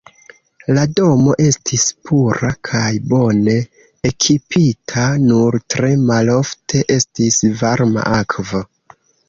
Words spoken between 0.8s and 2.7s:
domo estis pura